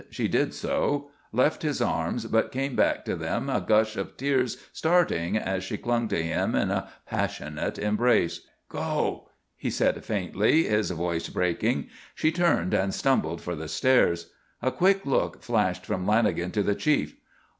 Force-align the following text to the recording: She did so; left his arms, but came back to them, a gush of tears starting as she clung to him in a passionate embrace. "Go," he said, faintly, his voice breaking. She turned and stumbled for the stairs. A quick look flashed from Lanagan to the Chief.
She 0.09 0.27
did 0.27 0.55
so; 0.55 1.11
left 1.31 1.61
his 1.61 1.79
arms, 1.79 2.25
but 2.25 2.51
came 2.51 2.75
back 2.75 3.05
to 3.05 3.15
them, 3.15 3.51
a 3.51 3.61
gush 3.61 3.95
of 3.97 4.17
tears 4.17 4.57
starting 4.73 5.37
as 5.37 5.63
she 5.63 5.77
clung 5.77 6.07
to 6.07 6.19
him 6.23 6.55
in 6.55 6.71
a 6.71 6.89
passionate 7.05 7.77
embrace. 7.77 8.41
"Go," 8.67 9.29
he 9.55 9.69
said, 9.69 10.03
faintly, 10.03 10.63
his 10.63 10.89
voice 10.89 11.29
breaking. 11.29 11.89
She 12.15 12.31
turned 12.31 12.73
and 12.73 12.95
stumbled 12.95 13.41
for 13.43 13.53
the 13.55 13.67
stairs. 13.67 14.31
A 14.59 14.71
quick 14.71 15.05
look 15.05 15.43
flashed 15.43 15.85
from 15.85 16.07
Lanagan 16.07 16.51
to 16.53 16.63
the 16.63 16.73
Chief. 16.73 17.15